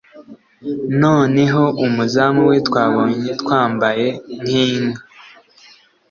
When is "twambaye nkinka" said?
3.41-5.01